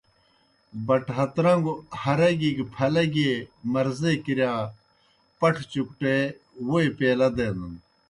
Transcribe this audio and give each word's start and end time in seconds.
بَٹ 0.87 1.03
ہَترن٘گو 1.17 1.73
ہَرَگیْ 2.01 2.51
گہ 2.57 2.65
پھلَگیْ 2.73 3.31
مرضے 3.71 4.13
کِرِیا 4.25 4.53
پٹھہ 5.39 5.65
چُکٹے 5.71 6.15
ووئی 6.67 6.89
پیالہ 6.97 7.27
دینَن۔ 7.35 7.73